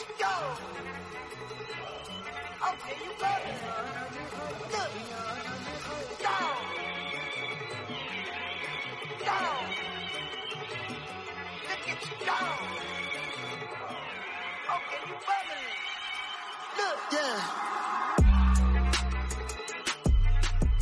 [0.00, 0.32] you go.
[2.68, 3.10] Okay, you
[3.42, 3.58] it.
[4.72, 4.90] Look.
[6.22, 6.38] Go.
[9.18, 9.38] Go.
[11.68, 12.38] Look at you go.
[14.72, 15.16] Okay, you.
[16.78, 16.98] Look.
[17.12, 18.21] Yeah.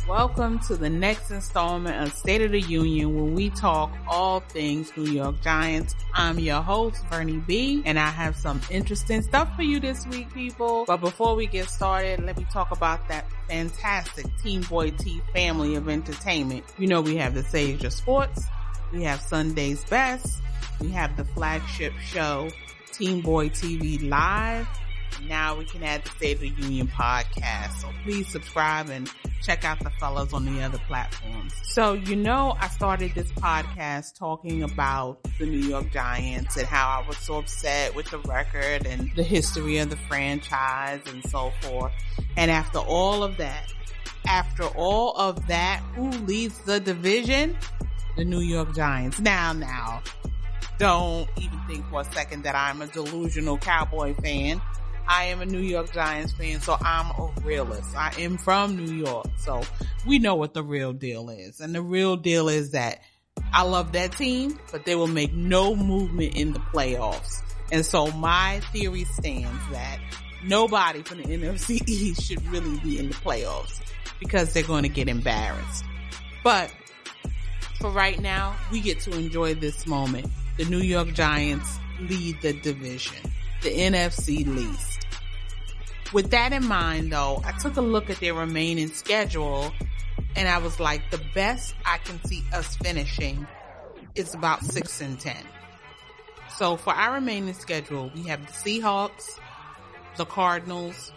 [0.07, 4.91] Welcome to the next installment of State of the Union where we talk all things
[4.97, 5.95] New York Giants.
[6.13, 10.33] I'm your host, Bernie B, and I have some interesting stuff for you this week,
[10.33, 10.85] people.
[10.85, 15.75] But before we get started, let me talk about that fantastic Team Boy T family
[15.75, 16.65] of entertainment.
[16.79, 18.43] You know, we have the Sage of Sports,
[18.91, 20.41] we have Sunday's Best,
[20.81, 22.49] we have the flagship show,
[22.91, 24.67] Team Boy TV Live,
[25.27, 27.81] now we can add the State of the Union podcast.
[27.81, 29.09] So please subscribe and
[29.41, 31.53] check out the fellows on the other platforms.
[31.63, 37.01] So, you know, I started this podcast talking about the New York Giants and how
[37.01, 41.51] I was so upset with the record and the history of the franchise and so
[41.61, 41.91] forth.
[42.37, 43.71] And after all of that,
[44.27, 47.57] after all of that, who leads the division?
[48.17, 49.19] The New York Giants.
[49.19, 50.03] Now, now,
[50.77, 54.61] don't even think for a second that I'm a delusional cowboy fan.
[55.07, 57.95] I am a New York Giants fan, so I'm a realist.
[57.95, 59.61] I am from New York, so
[60.05, 61.59] we know what the real deal is.
[61.59, 63.01] And the real deal is that
[63.53, 67.41] I love that team, but they will make no movement in the playoffs.
[67.71, 69.99] And so my theory stands that
[70.43, 73.79] nobody from the NFC East should really be in the playoffs
[74.19, 75.83] because they're going to get embarrassed.
[76.43, 76.73] But
[77.79, 80.27] for right now, we get to enjoy this moment.
[80.57, 83.17] The New York Giants lead the division,
[83.61, 85.05] the NFC least.
[86.13, 89.71] With that in mind though, I took a look at their remaining schedule
[90.35, 93.47] and I was like, the best I can see us finishing
[94.15, 95.35] is about six and 10.
[96.57, 99.39] So for our remaining schedule, we have the Seahawks,
[100.17, 101.11] the Cardinals,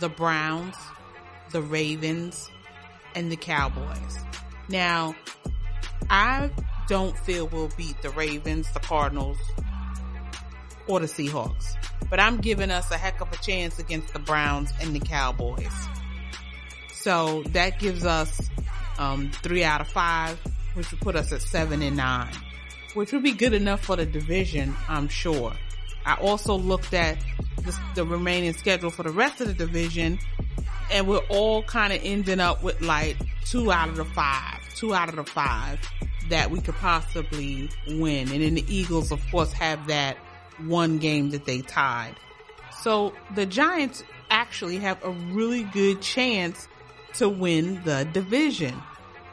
[0.00, 0.76] the Browns,
[1.50, 2.50] the Ravens,
[3.14, 4.18] and the Cowboys.
[4.68, 5.14] Now,
[6.08, 6.50] I
[6.88, 9.38] don't feel we'll beat the Ravens, the Cardinals,
[10.86, 11.74] or the Seahawks.
[12.10, 15.72] But I'm giving us a heck of a chance against the Browns and the Cowboys.
[16.92, 18.50] So that gives us
[18.98, 20.38] um, three out of five,
[20.74, 22.32] which would put us at seven and nine,
[22.94, 25.52] which would be good enough for the division, I'm sure.
[26.04, 27.18] I also looked at
[27.62, 30.18] the, the remaining schedule for the rest of the division,
[30.90, 34.94] and we're all kind of ending up with like two out of the five, two
[34.94, 35.80] out of the five
[36.28, 38.30] that we could possibly win.
[38.30, 40.16] And then the Eagles, of course, have that
[40.58, 42.14] one game that they tied.
[42.80, 46.68] So the Giants actually have a really good chance
[47.14, 48.74] to win the division.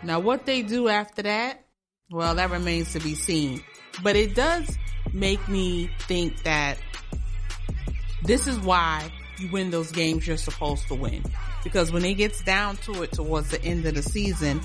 [0.04, 1.66] Now what they do after that,
[2.12, 3.64] well, that remains to be seen.
[4.04, 4.78] But it does
[5.14, 6.78] make me think that
[8.24, 11.24] this is why you win those games you're supposed to win.
[11.64, 14.62] Because when it gets down to it towards the end of the season,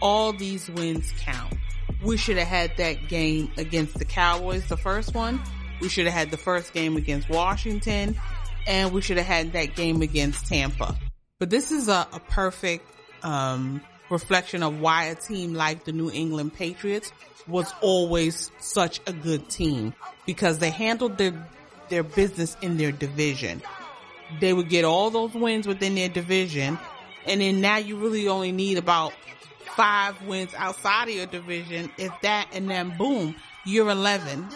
[0.00, 1.54] all these wins count.
[2.02, 5.40] We should have had that game against the Cowboys, the first one.
[5.82, 8.16] We should have had the first game against Washington
[8.68, 10.96] and we should have had that game against Tampa.
[11.40, 12.86] But this is a, a perfect,
[13.24, 17.12] um, reflection of why a team like the New England Patriots
[17.48, 19.92] was always such a good team
[20.24, 21.48] because they handled their,
[21.88, 23.60] their business in their division.
[24.38, 26.78] They would get all those wins within their division
[27.26, 29.12] and then now you really only need about
[29.74, 31.90] five wins outside of your division.
[31.98, 34.48] If that and then boom, you're 11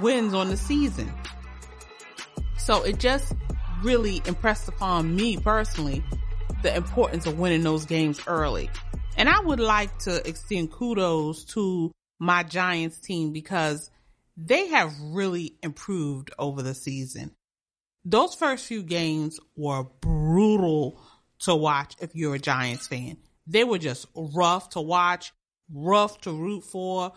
[0.00, 1.12] wins on the season.
[2.58, 3.34] So it just
[3.82, 6.02] really impressed upon me personally
[6.62, 8.70] the importance of winning those games early.
[9.16, 13.90] And I would like to extend kudos to my Giants team because
[14.36, 17.32] they have really improved over the season.
[18.04, 21.00] Those first few games were brutal
[21.40, 23.18] to watch if you're a Giants fan.
[23.46, 25.32] They were just rough to watch,
[25.72, 27.12] rough to root for.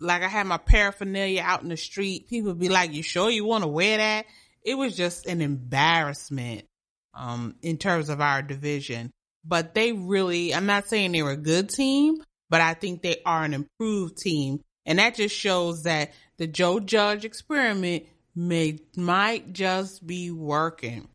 [0.00, 2.28] Like I had my paraphernalia out in the street.
[2.28, 4.26] People be like, you sure you want to wear that?
[4.62, 6.66] It was just an embarrassment,
[7.14, 9.10] um, in terms of our division.
[9.44, 13.44] But they really, I'm not saying they're a good team, but I think they are
[13.44, 14.60] an improved team.
[14.84, 18.04] And that just shows that the Joe Judge experiment
[18.34, 21.08] may, might just be working.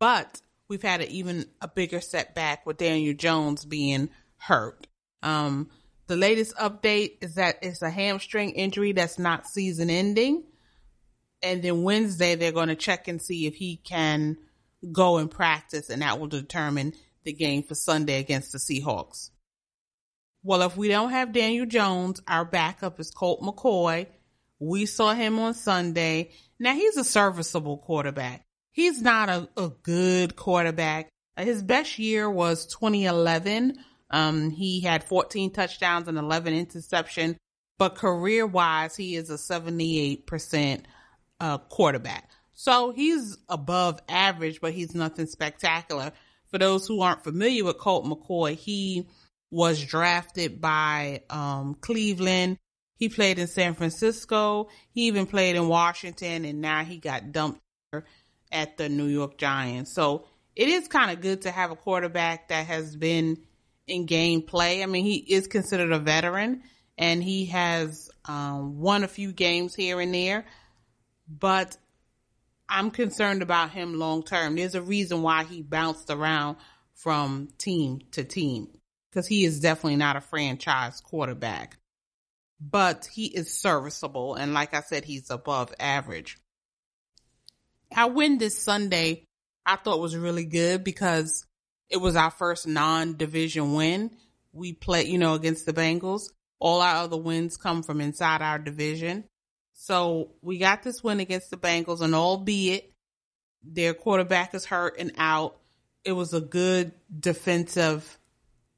[0.00, 4.86] But we've had an even a bigger setback with Daniel Jones being hurt.
[5.22, 5.70] Um,
[6.06, 10.44] the latest update is that it's a hamstring injury that's not season ending.
[11.42, 14.36] And then Wednesday, they're going to check and see if he can
[14.92, 16.92] go and practice, and that will determine
[17.24, 19.30] the game for Sunday against the Seahawks.
[20.42, 24.06] Well, if we don't have Daniel Jones, our backup is Colt McCoy,
[24.58, 26.30] We saw him on Sunday.
[26.58, 28.44] Now he's a serviceable quarterback.
[28.72, 31.08] He's not a, a good quarterback.
[31.36, 33.78] His best year was 2011.
[34.12, 37.36] Um, he had 14 touchdowns and 11 interception,
[37.78, 40.82] but career wise, he is a 78%
[41.40, 42.30] uh, quarterback.
[42.52, 46.12] So he's above average, but he's nothing spectacular.
[46.46, 49.08] For those who aren't familiar with Colt McCoy, he
[49.50, 52.58] was drafted by um, Cleveland.
[52.96, 54.68] He played in San Francisco.
[54.90, 57.60] He even played in Washington, and now he got dumped
[58.52, 59.94] at the New York Giants.
[59.94, 63.38] So it is kind of good to have a quarterback that has been
[63.86, 64.82] in game play.
[64.82, 66.62] I mean, he is considered a veteran,
[66.98, 70.44] and he has um, won a few games here and there
[71.28, 71.76] but
[72.68, 74.56] I'm concerned about him long term.
[74.56, 76.56] There's a reason why he bounced around
[76.94, 78.68] from team to team
[79.10, 81.78] because he is definitely not a franchise quarterback,
[82.60, 84.34] but he is serviceable.
[84.34, 86.38] And like I said, he's above average.
[87.94, 89.24] Our win this Sunday,
[89.66, 91.44] I thought was really good because
[91.92, 94.10] it was our first non-division win.
[94.52, 96.30] We played, you know, against the Bengals.
[96.58, 99.24] All our other wins come from inside our division.
[99.74, 102.92] So we got this win against the Bengals, and albeit
[103.62, 105.58] their quarterback is hurt and out,
[106.04, 108.18] it was a good defensive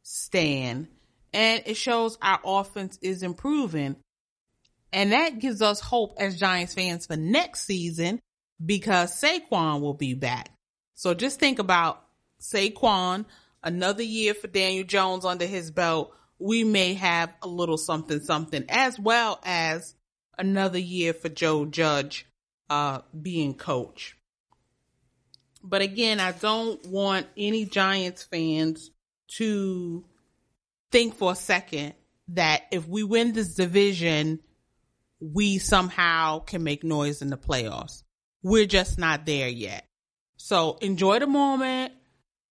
[0.02, 0.88] stand.
[1.32, 3.96] And it shows our offense is improving.
[4.92, 8.20] And that gives us hope as Giants fans for next season
[8.64, 10.50] because Saquon will be back.
[10.94, 12.03] So just think about
[12.52, 13.24] Saquon,
[13.62, 16.12] another year for Daniel Jones under his belt.
[16.38, 19.94] We may have a little something, something, as well as
[20.36, 22.26] another year for Joe Judge
[22.68, 24.16] uh, being coach.
[25.62, 28.90] But again, I don't want any Giants fans
[29.38, 30.04] to
[30.92, 31.94] think for a second
[32.28, 34.40] that if we win this division,
[35.20, 38.02] we somehow can make noise in the playoffs.
[38.42, 39.86] We're just not there yet.
[40.36, 41.92] So enjoy the moment.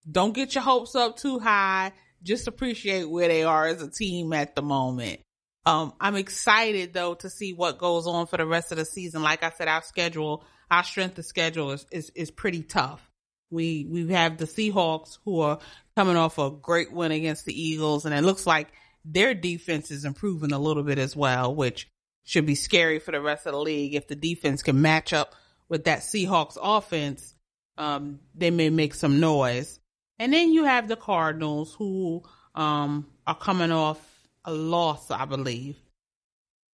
[0.10, 1.94] Don't get your hopes up too high.
[2.22, 5.22] Just appreciate where they are as a team at the moment.
[5.66, 9.24] Um, I'm excited though to see what goes on for the rest of the season.
[9.24, 13.10] Like I said, our schedule, our strength of schedule is, is, is pretty tough.
[13.50, 15.60] We, we have the Seahawks who are
[15.96, 18.70] coming off a great win against the Eagles and it looks like
[19.06, 21.88] their defense is improving a little bit as well, which
[22.24, 23.96] should be scary for the rest of the league.
[23.96, 25.36] If the defense can match up
[25.70, 27.36] with that Seahawks offense,
[27.78, 29.80] um, they may make some noise.
[30.19, 32.24] And then you have the Cardinals who,
[32.56, 34.00] um, are coming off
[34.45, 35.77] a loss, I believe.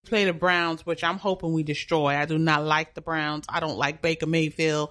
[0.06, 2.16] Play the Browns, which I'm hoping we destroy.
[2.16, 3.44] I do not like the Browns.
[3.48, 4.90] I don't like Baker Mayfield.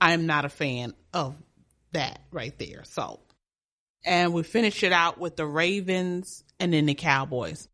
[0.00, 1.36] I am not a fan of
[1.92, 2.84] that right there.
[2.84, 3.20] So,
[4.04, 7.68] and we finish it out with the Ravens and then the Cowboys.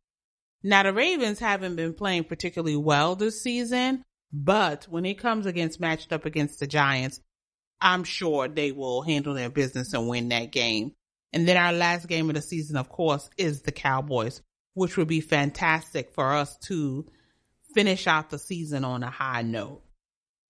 [0.63, 5.81] Now the Ravens haven't been playing particularly well this season, but when it comes against
[5.81, 7.21] matched up against the Giants,
[7.81, 10.93] I'm sure they will handle their business and win that game.
[11.33, 14.41] And then our last game of the season, of course, is the Cowboys,
[14.75, 17.07] which would be fantastic for us to
[17.75, 19.83] finish out the season on a high note.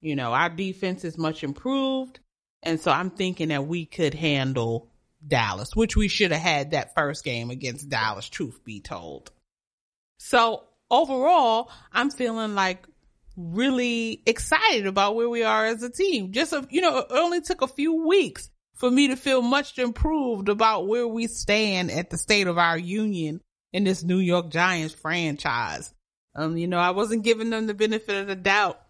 [0.01, 2.21] You know, our defense is much improved.
[2.63, 4.91] And so I'm thinking that we could handle
[5.27, 9.31] Dallas, which we should have had that first game against Dallas, truth be told.
[10.19, 12.87] So overall, I'm feeling like
[13.37, 16.33] really excited about where we are as a team.
[16.33, 19.79] Just, a, you know, it only took a few weeks for me to feel much
[19.79, 23.41] improved about where we stand at the state of our union
[23.73, 25.93] in this New York Giants franchise.
[26.35, 28.81] Um, you know, I wasn't giving them the benefit of the doubt.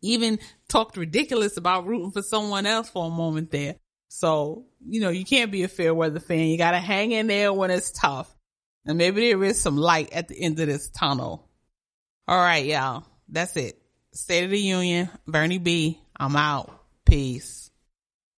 [0.00, 0.38] Even
[0.68, 3.76] talked ridiculous about rooting for someone else for a moment there.
[4.08, 6.46] So, you know, you can't be a fair weather fan.
[6.46, 8.34] You gotta hang in there when it's tough.
[8.86, 11.46] And maybe there is some light at the end of this tunnel.
[12.26, 13.04] All right, y'all.
[13.28, 13.80] That's it.
[14.12, 16.00] State of the Union, Bernie B.
[16.16, 16.70] I'm out.
[17.04, 17.67] Peace.